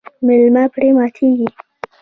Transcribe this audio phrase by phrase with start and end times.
[0.25, 1.47] میلمه پرې ماتیږي.